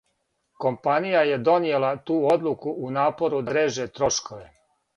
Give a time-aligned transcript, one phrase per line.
[0.63, 4.53] Компанија је донијела ту одлуку у напору да среже трошкове.